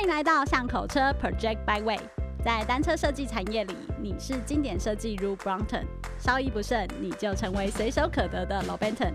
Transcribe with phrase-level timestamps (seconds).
[0.00, 2.00] 欢迎来到巷口车 Project Byway。
[2.42, 5.84] 在单车设计产业里，你是经典设计如 Brompton，
[6.18, 9.12] 稍一不慎你就成为随手可得的 Lobenton。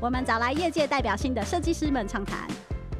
[0.00, 2.48] 我们找来业界代表性的设计师们畅谈，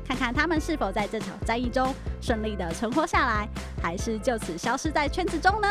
[0.06, 3.48] 看看他们是否在这场战役中顺利的存活下来，
[3.82, 5.68] 还是就此消失在圈子中呢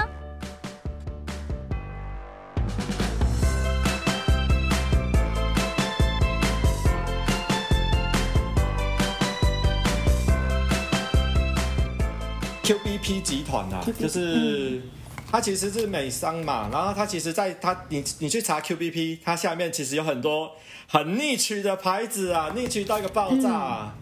[13.03, 14.81] ？QBP 集团呐、啊，就是
[15.29, 20.51] 它其实是美商嘛，然后它其实在它你你去查 QBP，它下面其实有很多
[20.87, 23.95] 很 niche 的牌子啊，niche 到一个爆炸、啊。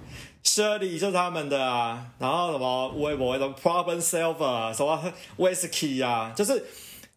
[0.43, 6.65] Shirley 就是他们的啊，然后什么微博的 Problem Solver，啊什么 Whisky 啊，就是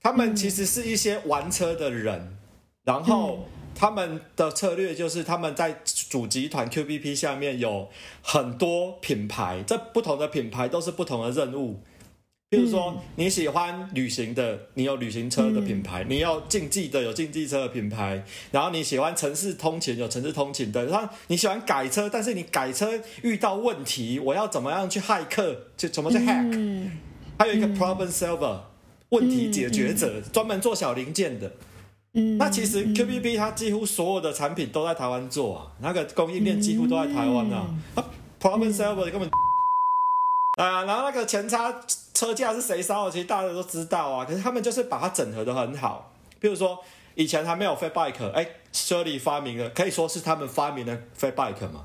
[0.02, 2.37] 他们其实是一些玩车的人，
[2.85, 3.46] 然后。
[3.74, 7.88] 他们的策略就是他们在主集团 QBP 下面有
[8.23, 11.80] 很多品牌，这不同的品牌都是不同的任务。
[12.51, 18.24] 比如说你喜欢旅行的，你有旅行车的品牌；你要竞技的，有竞技车的品牌。
[18.52, 20.84] 然后你喜欢城市通勤，有城市通勤的。
[20.87, 25.62] 然后你喜欢改车，但是你改车遇到问题，我要怎么样去骇客？
[25.77, 26.90] 就怎么去 hack？
[27.37, 28.60] 还有一个 problem solver，
[29.09, 31.51] 问题解决者，专门做小零件的。
[32.16, 37.66] 嗯，那其实 Q B B 它几乎所有的产品都在台湾做啊，那个供应链几乎都在台湾啊。
[37.96, 38.04] 啊
[38.40, 39.29] ，Problem Solver 根本
[40.59, 41.74] 啊，然后那个前叉
[42.15, 44.24] 车架是谁烧的，其实大家都知道啊。
[44.24, 46.12] 可是他们就是把它整合得很好。
[46.38, 46.79] 比如说
[47.16, 51.84] 以前还没有 Fat Bike，哎，Shirley 发明了，可以说是他们发明的 Fat Bike 嘛。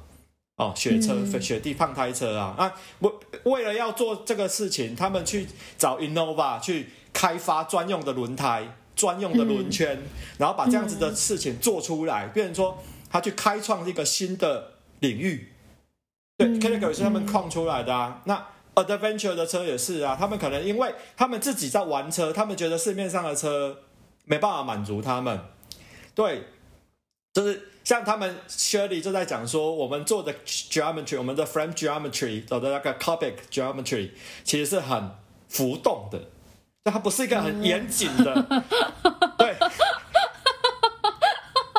[0.58, 3.12] 哦，雪车、雪地胖胎车啊，啊，为
[3.46, 8.76] 为了要做这个事情，他们去找 Innova 去开发专用的轮胎。
[9.00, 12.78] 专用的轮圈，嗯、然后把这样子的事情做出来，变成说
[13.10, 15.54] 他去开创一个新的领域。
[16.36, 18.22] 对 Kalegao 是他们创出来的啊。
[18.26, 23.80] 那 Adventure 的车也是啊，他们可能因为他们自己在玩车，他们觉得市面上的车
[24.26, 25.40] 没办法满足他们。
[26.14, 26.44] 对，
[27.34, 34.12] 就是像他们 Shirley 就在讲说，我们做的 geometry，我们的 frame geometry，走的那个 cubic geometry，
[34.44, 35.12] 其实是很
[35.48, 36.22] 浮动的。
[36.86, 38.34] 它不是一个很严谨的，
[39.38, 39.56] 对，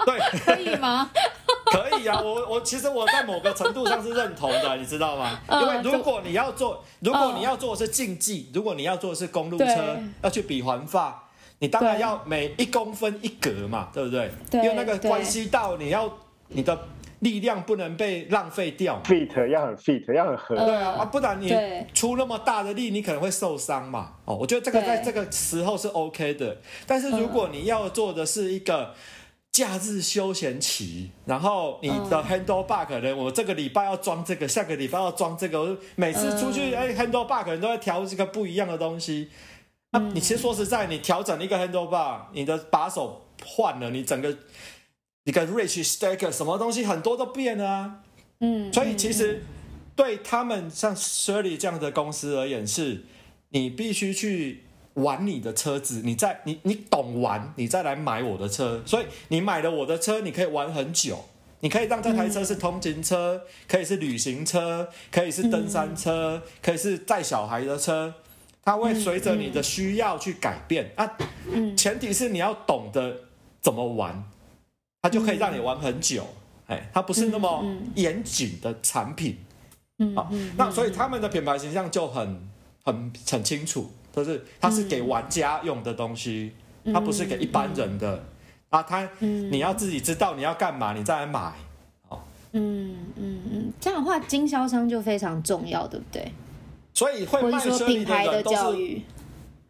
[0.04, 1.10] 对，可以吗？
[1.66, 5.38] 可以啊，我我其实我在某个程度上是认同的，你知道吗？
[5.50, 11.28] 因为如果你要做，如果你要做的是竞技，如果你要做的是公路车，要去比环法，
[11.60, 14.30] 你当然要每一公分一格嘛，对不对？
[14.52, 16.12] 因为那个关系到你要
[16.48, 16.78] 你的。
[17.20, 20.56] 力量不能被浪费掉，fit 要很 fit，要很合。
[20.56, 21.54] 对啊，啊，不然你
[21.92, 24.14] 出那么大的力，你可能会受伤嘛。
[24.24, 26.56] 哦，我觉得这个在这个时候是 OK 的。
[26.86, 28.94] 但是如果你要做的是一个
[29.52, 39.28] 假日休闲期，然后你的 handlebar 可能，我这个礼拜要装这个，下个礼拜要装这个，我每次出去哎 handlebar 可能都会调这个不一样的东西。
[39.90, 44.34] 那你其实说实在，你调整一个 handlebar，你的把手换了，你整个。
[45.24, 48.00] 一个 reach stacker 什么东西很多都变了啊，
[48.40, 49.42] 嗯，所以其实
[49.94, 53.04] 对他们像 Shirley 这样的公司而言，是
[53.50, 54.64] 你必须去
[54.94, 58.82] 玩你的车子，你再你你懂玩，你再来买我的车。
[58.86, 61.26] 所以你买了我的车，你可以玩很久，
[61.60, 68.14] 你可以让这台车是通勤车，可以是旅行车，可以是登山车，可以是带小孩的车，
[68.64, 70.92] 它会随着你的需要去改变。
[70.96, 71.18] 啊。
[71.76, 73.24] 前提是你要懂得
[73.60, 74.24] 怎么玩。
[75.02, 76.26] 它就可以让你玩很久，
[76.66, 79.38] 哎，它不是那么严谨的产品，
[79.98, 82.48] 嗯，好，那所以他们的品牌形象就很
[82.84, 86.52] 很很清楚，就是它是给玩家用的东西，
[86.92, 88.22] 它不是给一般人的。
[88.68, 91.54] 啊，它你要自己知道你要干嘛，你再来买，
[92.08, 92.20] 哦，
[92.52, 96.30] 嗯嗯嗯，这样的话经销商就非常重要，对不对？
[96.92, 99.00] 所以会卖 Shirley 的人都是，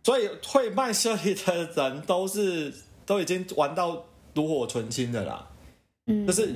[0.03, 2.75] 所以会卖 Shirley 的人都是
[3.07, 4.05] 都已经玩到。
[4.35, 5.47] 炉火纯青的啦，
[6.07, 6.55] 嗯，就是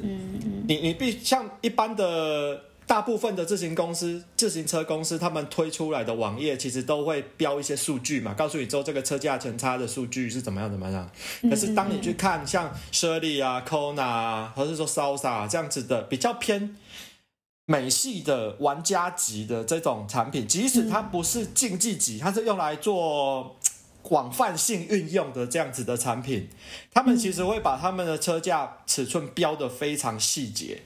[0.69, 11.11] 你你必像一般的大部分的自行公司、自行车公司，他们推出来的网页其实都会标一些数据嘛，告诉你之后这个车价前差的数据是怎么样怎么样。
[11.43, 16.77] 可是当你去看像 Shirley 啊、Kona 啊，或是说 Salsa 这样子的比较偏
[17.67, 23.57] 美系的玩家级的这种产品，即使它不是竞技级，它是用来做。
[24.05, 26.47] 广泛性运用的这样子的产品，
[26.93, 30.83] 他们其实会把他们的车架尺寸标的非常细节，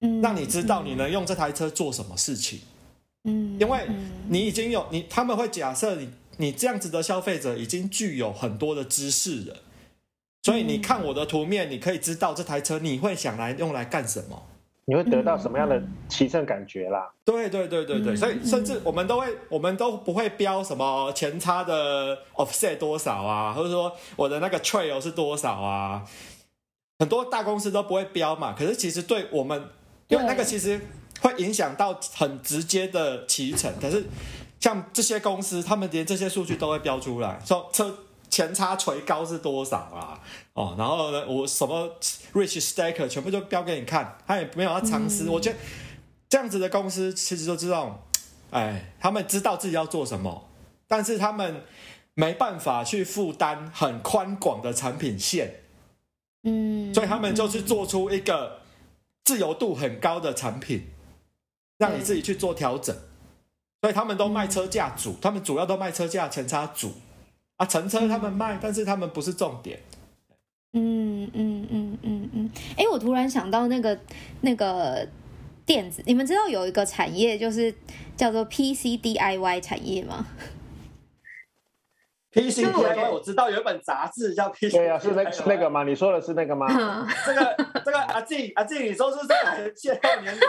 [0.00, 2.58] 嗯，让你知道你能用这台车做什么事情，
[3.22, 3.86] 嗯，因为
[4.28, 9.62] 你已经有你，他们会假设你你这样子的消费者已经具有很多的知识了，
[10.42, 14.47] 所以你看我的图面，你可以知道这台车你会想来用来干什么，
[14.88, 17.10] 你会得到什么样的骑乘感觉啦？
[17.22, 26.02] 对对对对对，所以甚至我们都会，我们都不会标什么前叉的 offset 多少啊，或者说我的那个 trail 是多少啊，
[27.00, 28.54] 很多大公司都不会标嘛。
[28.58, 29.62] 可是其实对我们，
[30.08, 30.80] 因为那个其实
[31.20, 34.06] 会影响到很直接的骑乘，可是
[34.58, 37.94] 像这些公司，他们连这些数据都会标出来，说车。
[38.30, 40.20] 前叉垂高是多少啊？
[40.52, 41.88] 哦，然后呢，我什么
[42.32, 45.24] reach stacker 全部就标给你看，他也没有要尝试。
[45.24, 45.58] 嗯、我觉得
[46.28, 48.06] 这样子的公司其实都知道，
[48.50, 50.48] 哎，他们知道自己要做什么，
[50.86, 51.64] 但是他们
[52.14, 55.62] 没办法去负担很宽广的产品线，
[56.42, 58.60] 嗯，所以他们就是做出一个
[59.24, 60.88] 自由度很高的产品，
[61.78, 62.94] 让你自己去做调整。
[63.80, 66.92] 所以他们都卖车架组，他们主要都卖车架前叉组。
[67.58, 69.78] 啊，乘车他们卖，但是他们不是重点。
[70.72, 72.50] 嗯嗯嗯嗯嗯。
[72.76, 73.98] 哎、我突然想到那个
[74.40, 75.06] 那个
[75.66, 77.74] 电子，你们知道有一个产业就是
[78.16, 80.26] 叫做 PC DIY 产业吗
[82.38, 85.82] ？P C D I Y 我知道有一本杂志叫 P C，对啊，是那那个吗？
[85.82, 86.66] 你说的是那个吗？
[87.26, 90.40] 这个这个阿静阿静，你说是这个现在年纪？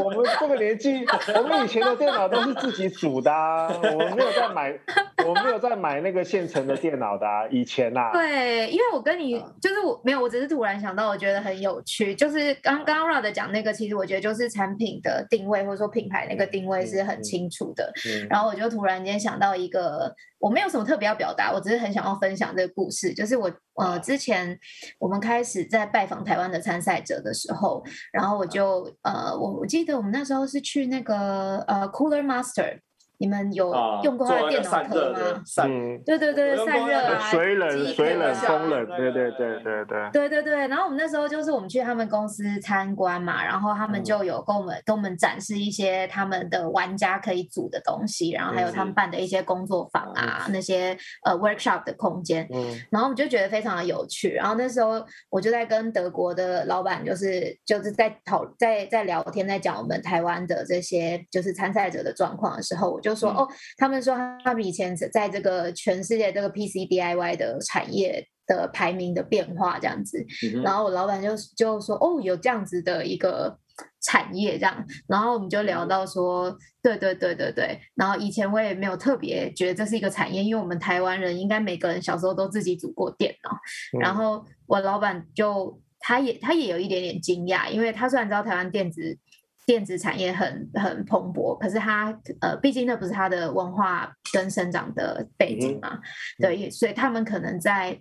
[0.00, 1.04] 我们这个年纪，
[1.34, 4.78] 我们以前的电脑都是自己组的，啊， 我们没有在买，
[5.26, 7.46] 我没有在买那个现成的电脑的，啊。
[7.50, 17.90] 以前呐，啊，对，因为我跟你就是我没有，我只是突然想到，我觉得很有趣，就是刚刚 Rod 讲那个，其实我觉得就是产品的定位或者说品牌那个定位是很清楚的。
[18.06, 20.14] 嗯嗯，然后我就突然间想到一个。
[20.40, 23.14] 我没有什么特别要表达，我只是很想要分享这个故事。
[23.14, 24.58] 就是我呃，之前
[24.98, 32.80] 我们开始在拜访台湾的参赛者的时候，然后我就呃，我我记得我们那时候是去那个呃，Cooler Master。
[33.20, 33.70] 你们有
[34.02, 35.18] 用过他的电脑壳吗？
[35.66, 40.10] 嗯，对对对，散热啊，水冷、水冷、风冷，对对对对对。
[40.10, 50.96] 对对对，然后我们那时候就是我们去他们公司参观嘛，然后他们就有跟我们跟我们展示一些他们的玩家可以组的东西，然后还有他们办的一些工作坊啊，那些
[51.26, 52.48] 呃 workshop 的空间。
[52.50, 52.80] 嗯。
[52.90, 63.09] 然后我们就觉得非常的有趣，然后那时候我就在跟德国的老板，就是就是在讨在在聊天，在讲我们台湾的这些就是参赛者的状况的时候，我就。
[63.10, 64.14] 就说哦，他们说
[64.44, 70.24] 他们以前在这个全世界这个 PC DIY 的产业的排名的变化这样子，
[70.54, 73.58] 嗯、然后我老板就就说哦，有这样子的一个
[74.00, 83.50] 产业这样，然后我们就聊到说，嗯、对对对对对，然后以前我也没有特别觉得这是一个产业，因为我们台湾人应该每个人小时候都自己组过电脑，
[83.98, 89.18] 嗯、然后我老板就他也他也有一点点惊讶，因为他虽然知道台湾电子。
[89.66, 96.00] 电子产业很很蓬勃，可是他呃，毕竟那不是他的文化跟生长的背景嘛，嗯、
[96.40, 98.00] 对，所以他们可能在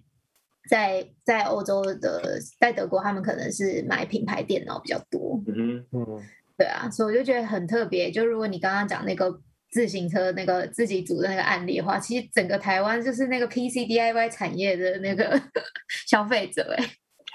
[0.68, 5.44] 在在欧洲的，在德国，他们可能是买品牌电脑比较多。
[5.48, 6.24] 嗯嗯，
[6.58, 8.10] 对啊，所以我就觉得很特别。
[8.10, 9.40] 就如果你刚刚讲那个
[9.70, 15.40] 自行车那个自己组的那个案例的话，其实整个台湾就是那个 PC DIY 产业的那个
[16.08, 16.84] 消费者、欸。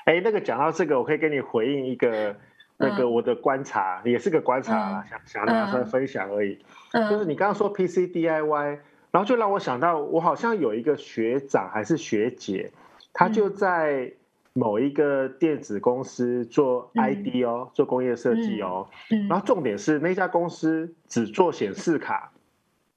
[0.06, 2.36] 哎，哎，那个讲到这个，我可以跟你回应一个。
[2.76, 6.58] 那个我的观察、嗯、也是个观察啦，想想拿出来分享而已。
[6.92, 8.78] 嗯、就是你刚刚说 PC DIY，
[9.10, 12.72] 然后就让我想到，我好像有一个学长还是学姐，
[13.12, 14.12] 他就在
[14.52, 18.88] 某一个电子公司做 ID 哦，嗯、做工业设计哦。
[19.10, 22.32] 嗯、然后重点是那家公司只做显示卡。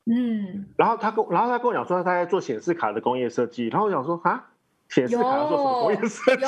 [0.05, 0.65] 嗯。
[0.75, 4.47] 然后他跟然后他跟我讲说他在做显示卡的工业设计，然后我想说啊。
[4.89, 6.45] 显示卡要做什么工业设计？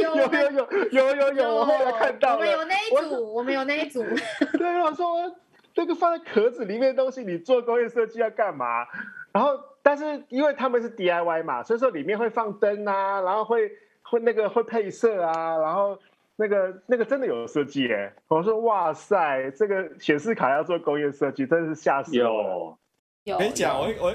[0.00, 0.50] 有有有
[0.90, 4.04] 有有有有，我后来看到了，我们有那一组，我们有那一组。
[4.58, 5.34] 对，我说
[5.74, 8.86] 这个放在壳子里面的东西，你做工业设计要干嘛？
[9.32, 13.70] 然后，但是因为他们是 DIY 嘛，所以说里面会放灯啊，然后会
[14.02, 15.98] 会那个会配色啊，然后
[16.36, 18.12] 那个那个真的有设计耶。
[18.28, 22.78] 我说哇塞，这个显示卡要做工业设计，真的是吓死我。
[23.24, 24.14] 有，可以讲我我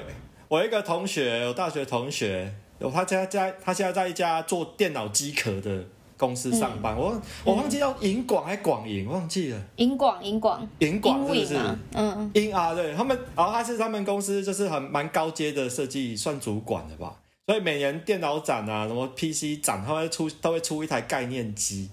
[0.49, 2.51] 我一个同学，我大学同学。
[2.91, 5.83] 他家在，他现在在一家做电脑机壳的
[6.17, 6.95] 公司上班。
[6.95, 9.61] 嗯、我我忘记叫银广还是广银，忘记了。
[9.77, 11.57] 银广，银广，银广是不是？
[11.57, 12.31] 嗯嗯。
[12.33, 17.15] 银啊，对他们，然后他是他们公司就是很蛮高阶的设计，算主管的吧。
[17.45, 21.89] 所以每年电脑展啊，什么 PC 展，他会出都会出一台概念机。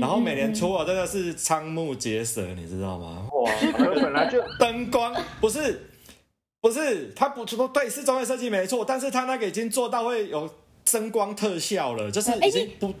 [0.00, 3.26] 然后每年出啊，真的是瞠目结舌，你知道吗？
[3.32, 3.50] 哇，
[3.94, 5.87] 本来就灯光不是。
[6.60, 10.48] 不是，他不不对，是专业设计没错，但是他那个已经做到会有
[10.84, 12.92] 声光特效了，就是已经不。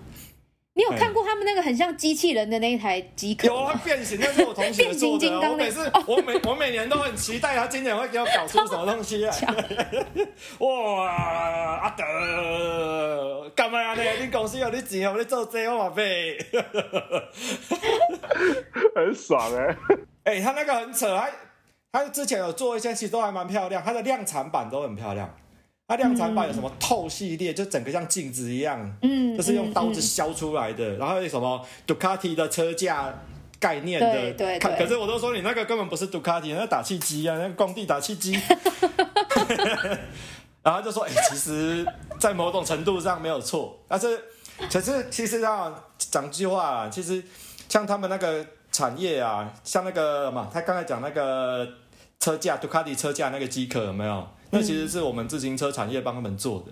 [0.74, 3.48] 你有看过他们那个很像机器人的那一台机壳？
[3.48, 5.18] 有啊，变形，那是我同学做的。
[5.18, 9.36] 金刚我每次，哦、我每我每年都很期待他今年会给我搞出什么东西来。
[10.60, 14.02] 哇，阿德，干嘛呢？
[14.20, 16.38] 你公司有你钱，我你做这我嘛呗。
[18.94, 19.76] 很爽哎、欸！
[20.22, 21.28] 哎、欸，他那个很扯，他
[21.90, 25.34] 他之前有做一些，其实都还蛮漂亮，它的量产版都很漂亮。
[25.86, 30.96] 它量产版有什么透系列，就整个像镜子一样，嗯，就是用刀子削出来的。
[30.96, 33.14] 然后有什么杜卡迪的车架
[33.58, 34.76] 概念的，对对，对。
[34.76, 38.38] 可是我都说你那个根本不是杜卡迪，那打气机啊，那个工地打气机。
[40.62, 41.86] 然后就说，哎、欸，其实，
[42.20, 44.20] 在某种程度上没有错，但是，
[44.70, 47.24] 可是其实啊，讲句话啊，其实
[47.70, 48.44] 像他们那个
[48.78, 51.66] 产业啊，像那个嘛，他刚才讲那个
[52.20, 54.24] 车架，杜卡迪车架那个机壳有没有？
[54.50, 56.66] 那其实是我们自行车产业帮他们做的，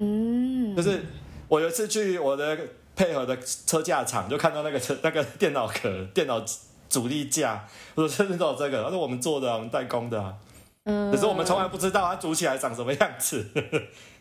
[0.00, 1.02] 嗯，就是
[1.48, 2.58] 我有一次去我的
[2.94, 6.44] 配合的车架厂，就看到那个车 那个电脑壳、电脑
[6.90, 10.36] 主力架，我说真的有这个，他说我们做的，我们代工的，
[10.84, 13.46] 嗯，可是我们从来不知道它组起来长什么样子，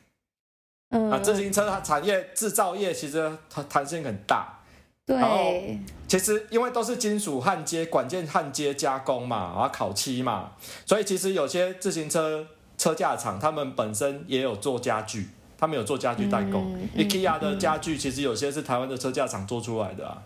[0.91, 4.61] 嗯，啊，自行车它产业制造业其实它弹性很大，
[5.05, 5.53] 对，然后
[6.07, 10.51] 其实因为都是金属焊接、管件焊接加工嘛，然后烤漆嘛，
[10.85, 12.45] 所以其实有些自行车。
[12.77, 16.75] 车架厂他们本身也有做家具，他们有做家具代工。
[16.75, 20.21] 嗯嗯、IKEA 的家具其实有些是台湾的车架厂做出来的啊。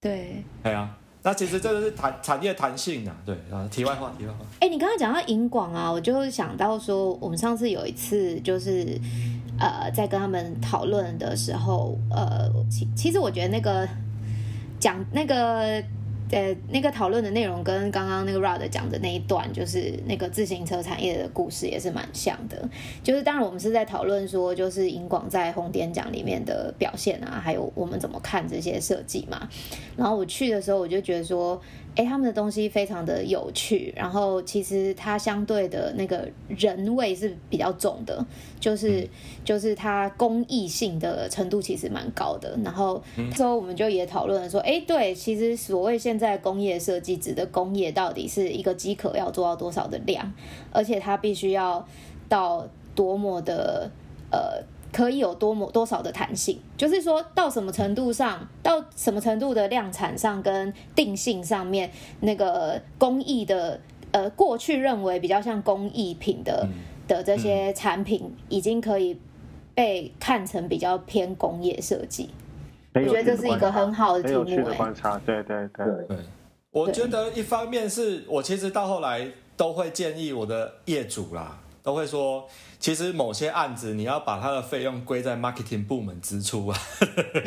[0.00, 3.14] 对，对啊，那其实这个是弹产业弹性啊。
[3.26, 4.38] 对啊，题外话，题外话。
[4.60, 8.98] 哎、欸，你刚刚讲到银广啊，我就想到说，我们上次有一次就是
[9.58, 13.86] 呃，在跟他们讨论的时候，呃，其其实我觉得那个
[14.80, 15.80] 讲那个。
[16.32, 22.68] 呃，那个讨论的内容跟刚刚那个 Rod 讲的那一段，就是那个自行车产业的故事，也是蛮像的。
[23.02, 29.48] 就是当然，我们是在讨论说，就是银广在红点奖里面的表现啊，还有我们怎么看这些设计嘛。
[29.96, 31.60] 然后我去的时候，我就觉得说。
[32.00, 38.24] 哎，他们的东西非常的有趣，然后其实它相对的那个人味是比较重的，
[38.58, 39.06] 就是
[39.44, 42.58] 就是它公益性的程度其实蛮高的。
[42.64, 50.32] 然后那时候我们就也讨论了说，哎，对，其实所谓现在工业设计指的工业到底是一个机壳要做到多少的量，
[50.72, 51.86] 而且它必须要
[52.30, 53.90] 到多么的
[54.30, 54.64] 呃。
[54.92, 63.80] 可以有多么多少的弹性，就是说到什么程度上，到什么程度的量产上跟定性上面，那个工艺的
[64.10, 66.68] 呃，过去认为比较像工艺品的
[67.06, 69.16] 的这些产品，已经可以
[69.74, 72.30] 被看成比较偏工业设计。
[72.94, 74.40] 我觉得这是一个很好的题目。
[74.40, 76.16] 很有趣的观察，对对对对。
[76.72, 81.58] 我觉得一方面是我其实到后来都会建议我的业主啦。
[81.82, 82.46] 都会说，
[82.80, 86.80] 其实某些案子你要把它的费用归在 marketing 部门支出啊，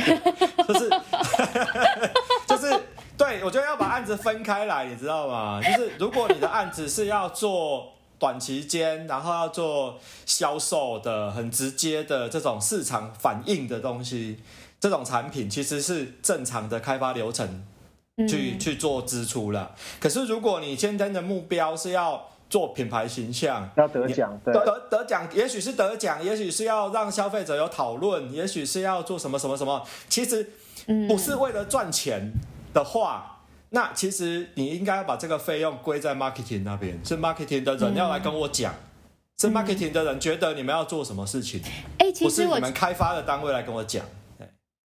[0.67, 0.89] 就是
[2.47, 2.81] 就是
[3.17, 5.59] 对，我觉得要把案子分开来，你知道吗？
[5.61, 14.39] 就是如果你的案子是要做短期间，然后要做销售的很直接的这种市场反应的东西，
[14.79, 17.65] 这种产品其实是正常的开发流程
[18.29, 19.73] 去、嗯、去做支出了。
[19.99, 29.83] 可是如果你今天的目标是要做品牌形象要得奖，对，得得奖，也许是得奖，也许是要让消费者有讨论，也许是要做什么什么什么。
[30.07, 30.51] 其实
[31.07, 32.31] 不是为了赚钱
[32.71, 38.77] 的话，嗯、那其实你应该要把这个费用归在 marketing 那边，是 marketing 的人要来跟我讲，嗯、
[39.41, 41.59] 是 marketing 的人觉得你们要做什么事情，
[41.97, 44.05] 哎、欸，其实不是你们开发的单位来跟我讲。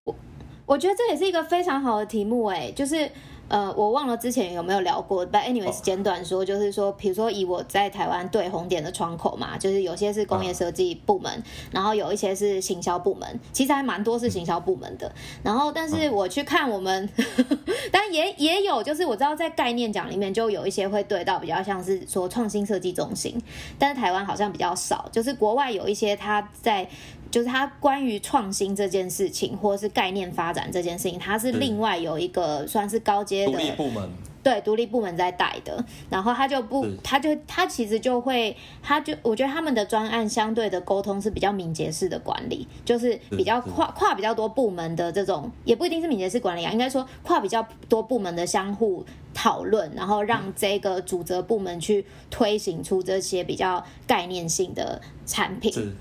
[0.04, 0.16] 我
[0.64, 3.12] 我觉得这也是一个非常好的题目，哎，就是。
[3.49, 15.11] 呃，我忘了之前有没有聊过，But anyways，简短说就是说，比如说以我在台湾对红点的窗口嘛，就是有些是工业设计部门，然后有一些是行销部门，其实还蛮多是行销部门的。
[15.43, 17.09] 然后，但是我去看我们，
[17.90, 23.40] 但也也有，就是我知道在概念奖里面就有一些会对到比较像是说创新设计中心，
[23.78, 26.88] 但是台湾好像比较少，就是国外有一些他在。
[27.31, 34.11] 就是它关于创新这件事情，或者是概念发展这件事情，它是另外有一个算是高阶的独立部门，
[34.42, 35.85] 对，独立部门在带的。
[36.09, 49.04] 然后他就不，他就他其实就会，他就我觉得他们的专案相对的沟通是比较敏捷式的管理，就是比较跨跨比较多部门的这种，也不一定是敏捷式管理啊，应该说跨比较多部门的相互
[49.35, 55.95] 讨论，然后让这个主责部门去推行出这些比较概念性的产品。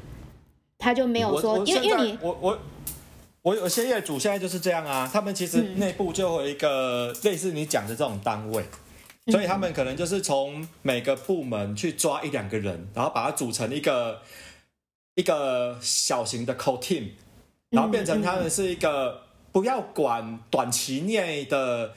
[0.80, 2.60] 他就没有说，因为因为你我我我
[3.56, 8.64] 有些业主现在就是这样啊，他们其实内部就有一个类似你讲的这种单位，
[9.26, 14.22] 嗯、所以他们可能就是从每个部门去抓一两个人，然后把它组成一个
[15.16, 17.10] 一个小型的 core team，
[17.70, 21.94] 然后变成他们是一个不要管短期内的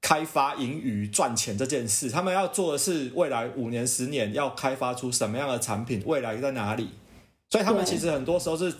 [0.00, 6.90] 开发盈余赚钱这件事，他们要做的是未来五年、十年要开发出什么样的产品，未来在哪里。
[7.50, 8.74] 所以他们其实很多时候是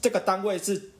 [0.00, 0.90] 这个单位是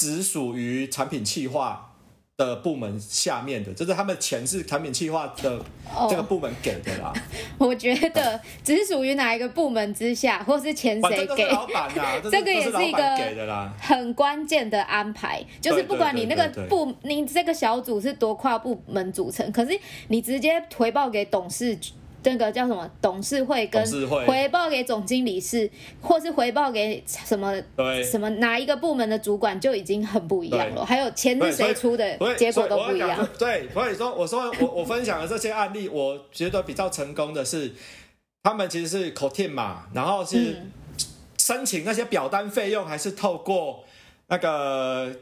[0.00, 1.92] 只属于产品企划
[2.38, 5.62] 的部门下面的，就是他们钱是产品企划的
[6.08, 7.12] 这个部门给的啦。
[7.58, 15.44] Oh, 我觉得只属于哪一个部门之下，或是钱谁给，老板啊， 这个也是一个很关键的安排。
[15.60, 19.78] 就是不管你那个部，你这个小组是多跨部门组成，可是
[20.08, 21.78] 你直接回报给董事。
[22.22, 22.90] 这个叫什么？
[23.00, 23.84] 董事会跟
[24.26, 27.60] 回报给总经理是，或是回报给什么？
[27.76, 30.84] 对，什么哪一个部门的主管就已经很不一样了。
[30.84, 33.28] 还有钱是谁出的，结果都不一样。
[33.38, 37.72] 对，所以说我说我我分享的这些案例，我觉得比较成功的是，
[38.42, 40.62] 他们其实是 co-team 嘛，然后是
[41.38, 43.84] 申请那些表单费用，还是透过
[44.28, 45.12] 那个。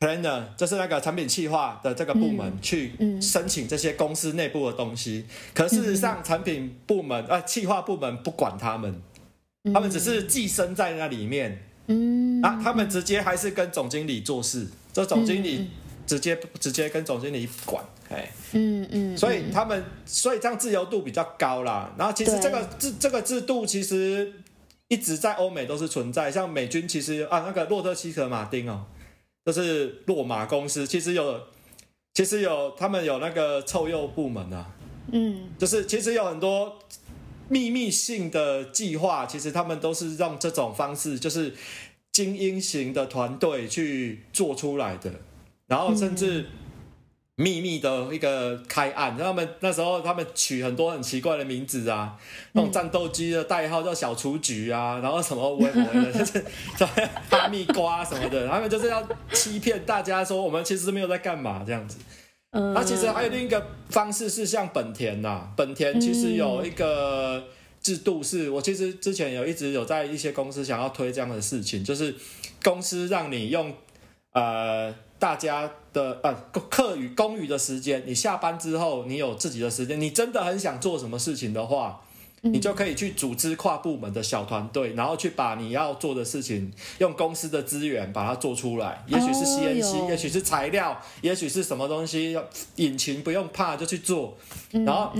[0.00, 5.24] Planner 就是那个产品企划的这个部门去申请这些公司内部的东西，
[5.54, 9.00] 可事实上产品部门啊企划部门不管他们，
[9.72, 15.70] 他们只是寄生在那里面，嗯，啊，他们直接还是跟总经理做事，这总经理
[16.06, 21.94] 直接直接跟总经理管，哎，嗯嗯，所以他们所以这样自由度比较高啦。
[21.96, 24.30] 然后其实这个制这个制度其实
[24.88, 28.84] 一直在欧美都是存在，像美军其实啊那个洛特希德马丁哦。
[29.44, 31.40] 就是落马公司，其实有，
[32.14, 34.70] 其实有他们有那个臭鼬部门啊，
[35.12, 36.78] 嗯，就是其实有很多
[37.48, 41.54] 秘密性的计划，其实他们都是用这种方式，就是
[42.12, 45.12] 精英型的团队去做出来的，
[45.66, 46.46] 然后甚至。
[47.36, 52.16] 秘密的一个开案，他们那时候他们取很多很奇怪的名字啊，
[52.52, 56.44] 那种战斗机的代号叫小雏菊啊，然后什么微博的，就是
[57.28, 61.98] 哈密瓜什么的，他们就是要欺骗大家说我们其实没有在干嘛这样子。
[62.52, 67.42] 那其实还有另一个方式是像本田呐，本田其实有一个
[67.82, 72.14] 制度是，我其实之前有一直有在一些公司想要推这样的事情，就是
[72.62, 73.74] 公司让你用
[74.34, 74.94] 呃。
[75.16, 76.34] 大家的呃
[76.68, 82.02] 课余公余的时间，你下班之后，你有自己的时间，你真的很想做什么事情的话，
[82.42, 89.02] 你就可以去组织跨部门的小团队，然后去把你要做的事情用公司的资源把它做出来。
[89.06, 92.36] 也许是 CNC，也许是材料，也许是什么东西，
[92.76, 94.36] 引擎不用怕就去做。
[94.70, 95.10] 然后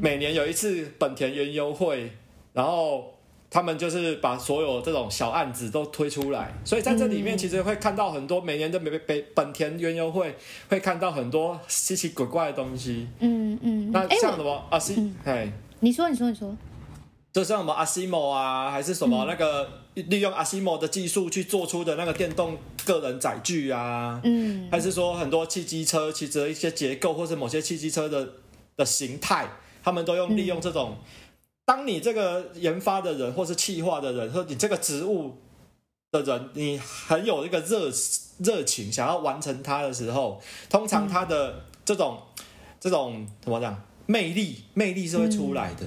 [0.00, 2.10] 每年有一次本田园游会，
[2.52, 3.13] 然后。
[3.54, 10.34] 他们就是把所有这种小案子都推出来，所以在这里面其实会看到很多每年的北北本田园游会
[10.68, 13.06] 会看到很多稀奇古怪的东西。
[13.20, 13.92] 嗯嗯。
[13.92, 15.14] 那像什么阿西？
[15.24, 16.52] 哎，你说你说你说，
[17.32, 24.20] 就像什么阿西莫啊，还是什么那个利用阿西莫的技术去做出的那个电动个人载具啊？
[24.24, 24.68] 嗯。
[24.68, 28.28] 还是说很多汽机车其实一些结构，或是某些汽机车的
[28.76, 29.46] 的形态，
[29.84, 30.96] 他们都用利用这种。
[31.66, 35.34] 当你这个研发的人，或是企划的人，或你这个职务
[36.10, 37.90] 的人，你很有一个热
[38.38, 42.44] 热情，想要完成它的时候，通常它的这种、嗯、
[42.78, 45.86] 这种怎么讲，魅力魅力是会出来的。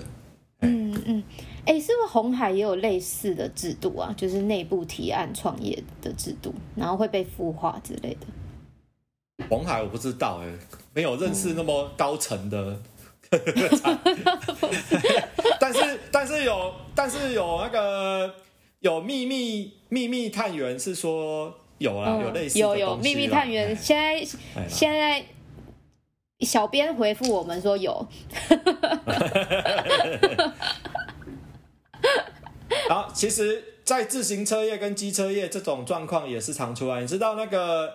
[0.61, 1.23] 嗯嗯，
[1.65, 4.11] 哎、是不是红海也有类似的制度啊？
[4.17, 9.47] 就是内部提案创业的制度，然后会被孵化之类的。
[9.47, 10.59] 红海我不知道哎、欸，
[10.95, 12.57] 没有认识那么高层的。
[12.71, 12.83] 嗯
[15.59, 18.33] 但是但是有但是有那个
[18.79, 24.23] 有秘密秘密探员是说有啊，有类似的，有有秘密探员现在
[24.67, 25.25] 现在
[26.39, 28.07] 小编回复我们说有，
[32.87, 37.01] 然后其实，在自行车业跟机车业这种状况也是常出来。
[37.01, 37.91] 你知道那个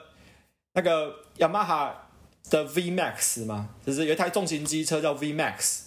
[0.75, 2.02] 那个雅马哈
[2.51, 3.71] 的 V Max 吗？
[3.87, 5.81] 就是有一台重型机车叫 V Max，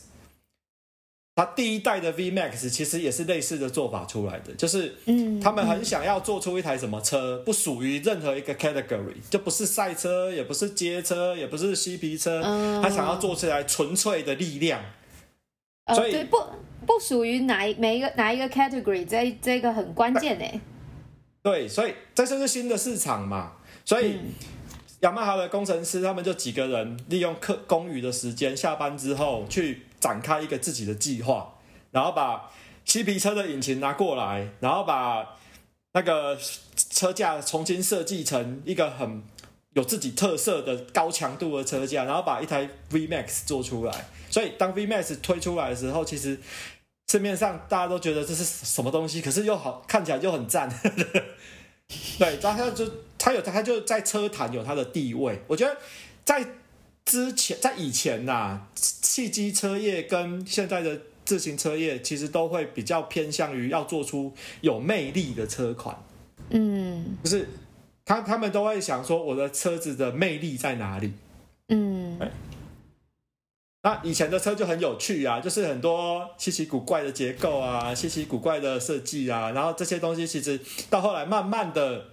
[1.35, 4.95] 它第一代的 V Max 其实也是类似的做法出来的，就是
[5.43, 12.41] 他们很想要做出一台什么车，不属于任何一个 category，就不是赛车，也不是街车，也不是嬉皮车，
[12.81, 14.81] 他想要做出来纯粹的力量。
[15.93, 16.37] 所以对，不
[16.87, 20.59] 不属于哪一每一个哪一个 category，这这个很关键哎。
[21.43, 24.17] 对，所以这就是新的市场嘛，所以。
[25.01, 31.55] 雅马哈的工程师，他们就几个人利用课公余的时间，下班之后去展开一个自己的计划，
[31.91, 32.51] 然后把
[32.85, 35.37] 嬉皮车的引擎拿过来，然后把
[35.93, 36.37] 那个
[36.89, 39.23] 车架重新设计成一个很
[39.73, 44.05] 有自己特色的高强度的车架，然后把一台 V Max 做出来。
[44.29, 46.39] 所以当 V Max 推出来的时候，其实
[47.11, 50.69] 市面上大家都觉得这是什么东西，可是又好看起来就很赞。
[52.19, 52.89] 对，然后就。
[53.17, 55.41] 他有他就在车坛有他的地位。
[55.47, 55.75] 我觉得
[56.23, 56.45] 在
[57.05, 65.97] 之前在以前呐、啊，汽机车业跟现在的自行车业其实都会比较偏向于要做出有魅力的车款。
[66.49, 67.49] 嗯，就是
[68.03, 71.13] 他他们都会想说我的车子的魅力在哪里？
[71.69, 72.19] 嗯，
[73.85, 82.03] 那以前的车就很有趣啊，就是很多稀奇古怪的结构啊，稀奇古怪的设计啊，然后这些东西其实到后来慢慢的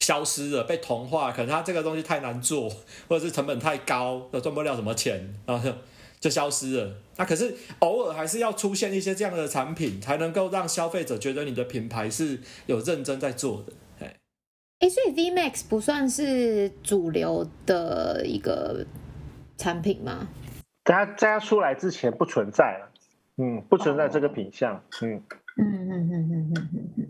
[0.00, 2.68] 消失了，被同化，可能它这个东西太难做，
[3.06, 5.72] 或者是成本太高，都赚不了什么钱，然后
[6.18, 6.92] 就消失了。
[7.16, 13.72] 那可是偶尔还是要出现一些这样的产品，才能够让消费者觉得你的品牌是有认真在做的。
[14.80, 18.84] 哎，所以 VMAX 不算是主流的一个
[19.56, 20.26] 产品吗？
[20.84, 22.88] 在它在它出来之前不存在了，
[23.38, 25.22] 嗯，不存在这个品相，哦、嗯
[25.56, 27.08] 嗯嗯嗯嗯嗯嗯嗯。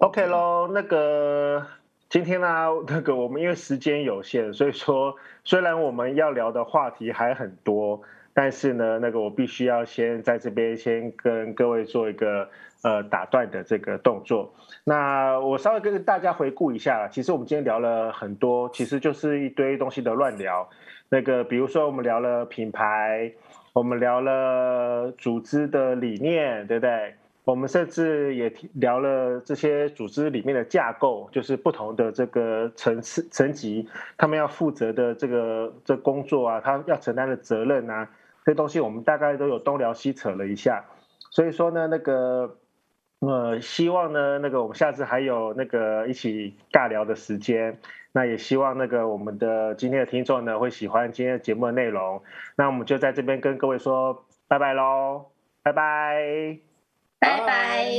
[0.00, 1.66] OK 喽，那个
[2.08, 8.02] 今天呢、啊， 那个我们因为时间有限，所以说虽然我们要聊的话题还很多，
[8.34, 12.48] 但是呢，那个我必须要先在这边先跟各位做一个。
[12.82, 17.08] 呃，打断的这个动作，那我稍微跟大家回顾一下。
[17.08, 20.68] 其实我们今天聊了很多，其实就是一堆东西的乱聊。
[21.08, 23.32] 那个，比如说我们聊了品牌，
[23.72, 27.14] 我们聊了组织的理念，对不对？
[27.44, 33.88] 我们甚至也聊了这些组织里面的架构，就是不同的这个层次、层级，
[34.18, 38.08] 他们要负责的这个这工作啊，他要承担的责任啊，
[38.44, 40.84] 这些东西我们大概都有东聊西扯了一下。
[41.30, 42.56] 所以说呢，那个。
[43.20, 47.78] 呃，希望呢，那个我们下次还有那个一起尬聊的时间。
[48.12, 52.22] 那也希望那个我们的今天的听众呢会喜欢今天的节目的内容。
[52.56, 55.26] 那我们就在这边跟各位说拜拜喽，
[55.62, 56.58] 拜拜，
[57.18, 57.90] 拜拜。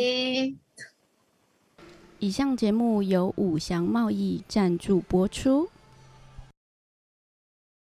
[2.17, 5.69] 以上节目由五祥贸易赞助播出。